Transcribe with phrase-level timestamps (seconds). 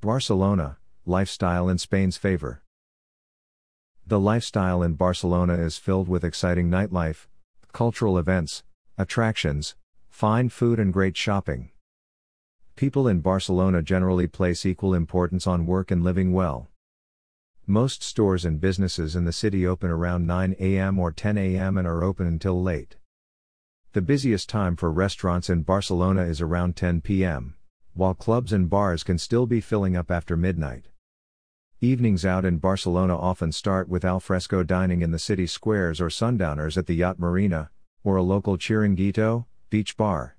[0.00, 2.62] Barcelona, lifestyle in Spain's favor.
[4.06, 7.26] The lifestyle in Barcelona is filled with exciting nightlife,
[7.72, 8.62] cultural events,
[8.96, 9.74] attractions,
[10.08, 11.70] fine food, and great shopping.
[12.76, 16.68] People in Barcelona generally place equal importance on work and living well.
[17.66, 21.00] Most stores and businesses in the city open around 9 a.m.
[21.00, 21.76] or 10 a.m.
[21.76, 22.94] and are open until late.
[23.94, 27.56] The busiest time for restaurants in Barcelona is around 10 p.m.,
[27.98, 30.86] while clubs and bars can still be filling up after midnight.
[31.80, 36.78] Evenings out in Barcelona often start with alfresco dining in the city squares or sundowners
[36.78, 37.70] at the Yacht Marina,
[38.04, 40.36] or a local chiringuito, beach bar.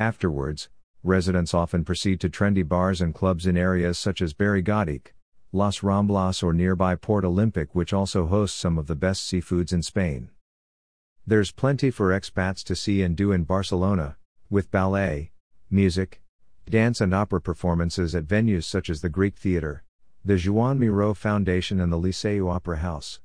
[0.00, 0.68] Afterwards,
[1.04, 5.12] residents often proceed to trendy bars and clubs in areas such as Barri Gòtic,
[5.52, 9.82] Las Ramblas, or nearby Port Olympic, which also hosts some of the best seafoods in
[9.82, 10.30] Spain.
[11.24, 14.16] There's plenty for expats to see and do in Barcelona,
[14.50, 15.30] with ballet,
[15.70, 16.22] music,
[16.68, 19.82] dance, and opera performances at venues such as the Greek Theatre,
[20.24, 23.20] the Joan Miró Foundation, and the Liceu Opera House.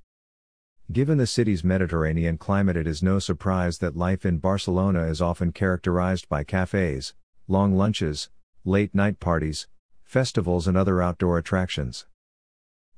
[0.92, 5.52] Given the city's Mediterranean climate, it is no surprise that life in Barcelona is often
[5.52, 7.14] characterized by cafes,
[7.48, 8.30] long lunches,
[8.66, 9.68] late night parties,
[10.04, 12.06] festivals, and other outdoor attractions.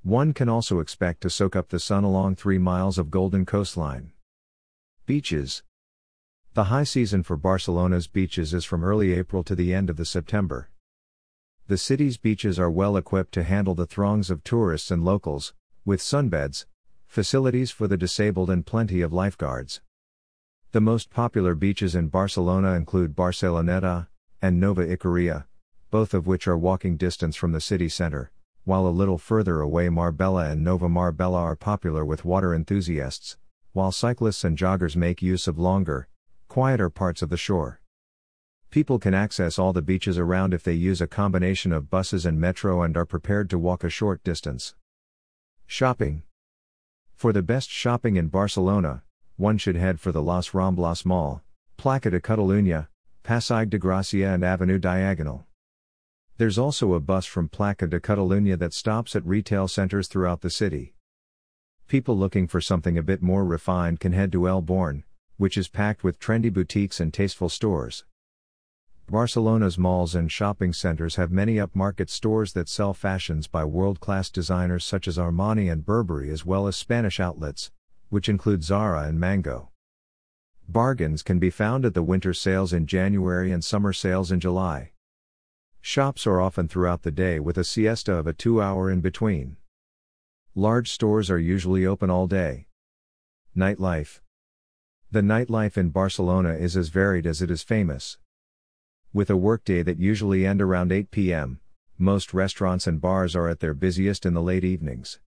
[0.01, 4.11] One can also expect to soak up the sun along three miles of golden coastline.
[5.05, 5.63] Beaches
[6.55, 10.05] The high season for Barcelona's beaches is from early April to the end of the
[10.05, 10.69] September.
[11.65, 15.99] The city's beaches are well equipped to handle the throngs of tourists and locals, with
[15.99, 16.65] sunbeds,
[17.07, 19.81] facilities for the disabled, and plenty of lifeguards.
[20.73, 25.45] The most popular beaches in Barcelona include Barceloneta, and Nova Icaria,
[25.89, 28.31] both of which are walking distance from the city center,
[28.63, 32.53] while a little further away Mar Bella and Nova Mar Bella are popular with water
[32.53, 33.37] enthusiasts,
[33.71, 36.07] while cyclists and joggers make use of longer,
[36.53, 37.81] quieter parts of the shore.
[38.69, 42.39] People can access all the beaches around if they use a combination of buses and
[42.39, 44.75] metro and are prepared to walk a short distance.
[45.65, 46.21] Shopping
[47.15, 49.01] For the best shopping in Barcelona,
[49.35, 51.41] one should head for the Las Ramblas Mall,
[51.75, 52.87] Plaça de Catalunya,
[53.23, 55.47] Passeig de Gracia and Avenue Diagonal.
[56.37, 60.51] There's also a bus from Plaça de Catalunya that stops at retail centers throughout the
[60.51, 60.93] city.
[61.87, 65.03] People looking for something a bit more refined can head to El Born,
[65.37, 68.05] which is packed with trendy boutiques and tasteful stores.
[69.09, 74.29] Barcelona's malls and shopping centers have many upmarket stores that sell fashions by world class
[74.29, 77.71] designers such as Armani and Burberry, as well as Spanish outlets,
[78.09, 79.69] which include Zara and Mango.
[80.69, 84.91] Bargains can be found at the winter sales in January and summer sales in July.
[85.81, 89.57] Shops are often throughout the day with a siesta of a two hour in between.
[90.55, 92.67] Large stores are usually open all day.
[93.55, 94.21] Nightlife
[95.13, 98.17] The nightlife in Barcelona is as varied as it is famous.
[99.13, 101.59] With a workday that usually end around 8 p.m.,
[101.99, 105.19] most restaurants and bars are at their busiest in the late evenings.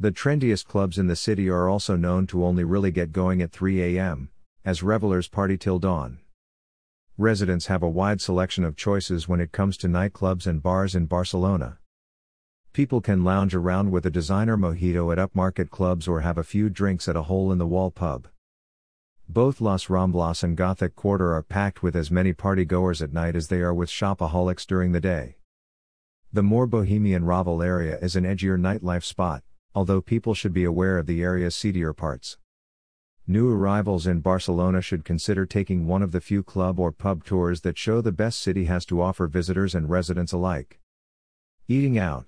[0.00, 3.52] The trendiest clubs in the city are also known to only really get going at
[3.52, 4.30] 3 a.m
[4.64, 6.18] as revelers party till dawn.
[7.16, 11.06] Residents have a wide selection of choices when it comes to nightclubs and bars in
[11.06, 11.78] Barcelona.
[12.74, 16.68] People can lounge around with a designer mojito at upmarket clubs or have a few
[16.68, 18.28] drinks at a hole in the wall pub.
[19.30, 23.48] Both Las Ramblas and Gothic Quarter are packed with as many partygoers at night as
[23.48, 25.36] they are with shopaholics during the day.
[26.32, 29.42] The more bohemian Raval area is an edgier nightlife spot,
[29.74, 32.38] although people should be aware of the area's seedier parts.
[33.26, 37.60] New arrivals in Barcelona should consider taking one of the few club or pub tours
[37.60, 40.80] that show the best city has to offer visitors and residents alike.
[41.68, 42.24] Eating out.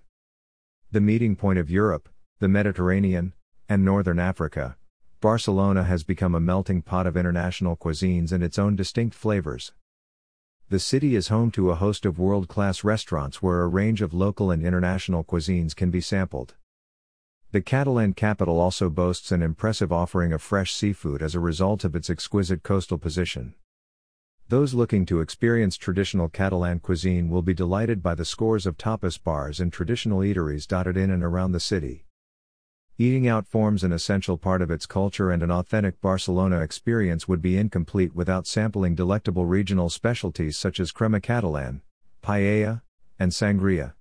[0.91, 3.33] The meeting point of Europe, the Mediterranean,
[3.71, 4.77] and Northern Africa,
[5.21, 9.73] Barcelona has become a melting pot of international cuisines and its own distinct flavors.
[10.71, 14.15] The city is home to a host of world class restaurants where a range of
[14.15, 16.55] local and international cuisines can be sampled.
[17.53, 21.95] The Catalan capital also boasts an impressive offering of fresh seafood as a result of
[21.95, 23.53] its exquisite coastal position.
[24.49, 29.23] Those looking to experience traditional Catalan cuisine will be delighted by the scores of tapas
[29.23, 32.07] bars and traditional eateries dotted in and around the city.
[33.01, 37.41] Eating out forms an essential part of its culture, and an authentic Barcelona experience would
[37.41, 41.81] be incomplete without sampling delectable regional specialties such as crema catalan,
[42.23, 42.83] paella,
[43.19, 43.95] and sangria.